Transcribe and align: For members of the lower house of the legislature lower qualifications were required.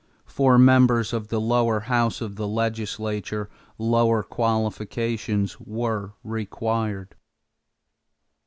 For 0.25 0.57
members 0.57 1.13
of 1.13 1.27
the 1.27 1.39
lower 1.39 1.81
house 1.81 2.21
of 2.21 2.35
the 2.35 2.47
legislature 2.47 3.51
lower 3.77 4.23
qualifications 4.23 5.59
were 5.59 6.13
required. 6.23 7.13